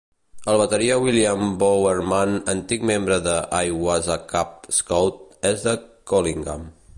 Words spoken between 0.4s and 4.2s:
El bateria William Bowerman, antic membre de I was a